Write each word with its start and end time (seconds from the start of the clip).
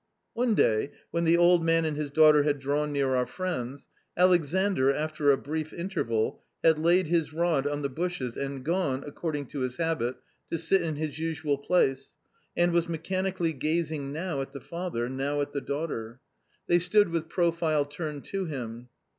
One 0.33 0.55
day 0.55 0.93
when 1.11 1.25
the 1.25 1.37
old 1.37 1.63
man 1.63 1.85
and 1.85 1.95
his 1.95 2.09
daughter 2.09 2.41
had 2.41 2.57
drawn 2.57 2.91
near 2.91 3.13
our 3.13 3.27
friends, 3.27 3.87
Alexandr, 4.17 4.91
after 4.91 5.29
a 5.29 5.37
brief 5.37 5.71
interval, 5.73 6.41
had 6.63 6.79
laid 6.79 7.05
his 7.07 7.33
rod 7.33 7.67
on 7.67 7.83
the 7.83 7.87
bushes 7.89 8.35
and 8.35 8.65
gone, 8.65 9.03
according 9.05 9.45
to 9.49 9.59
his 9.59 9.75
habit, 9.77 10.15
to 10.49 10.57
sit 10.57 10.81
in 10.81 10.95
his 10.95 11.19
usual 11.19 11.59
place, 11.59 12.15
and 12.57 12.71
was 12.71 12.89
mechanically 12.89 13.53
gazing 13.53 14.11
now 14.11 14.41
at 14.41 14.53
the 14.53 14.59
father, 14.59 15.07
now 15.07 15.39
at 15.39 15.51
the 15.51 15.61
daughter. 15.61 16.19
They 16.65 16.79
stood 16.79 17.09
with 17.09 17.29
profile 17.29 17.85
turned 17.85 18.25
to 18.25 18.45
him. 18.45 18.87